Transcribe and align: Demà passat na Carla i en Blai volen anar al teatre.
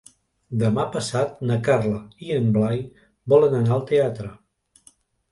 Demà 0.61 0.83
passat 0.93 1.35
na 1.49 1.57
Carla 1.67 1.99
i 2.27 2.33
en 2.37 2.47
Blai 2.55 2.79
volen 3.35 3.53
anar 3.59 3.75
al 3.77 3.85
teatre. 3.93 4.31